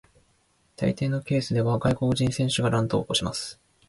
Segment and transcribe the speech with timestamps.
[0.77, 3.59] 大抵のケースでは外国人選手が乱闘を起こします。